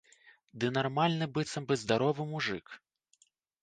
[0.63, 2.79] Ды нармальны быццам бы здаровы мужык.